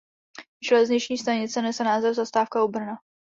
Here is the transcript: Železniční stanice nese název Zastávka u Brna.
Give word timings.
Železniční 0.63 1.17
stanice 1.17 1.61
nese 1.61 1.83
název 1.83 2.15
Zastávka 2.15 2.63
u 2.63 2.67
Brna. 2.67 2.97